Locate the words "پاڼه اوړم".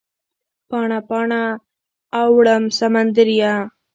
1.09-2.63